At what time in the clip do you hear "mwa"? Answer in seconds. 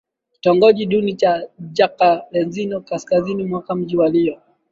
3.45-3.63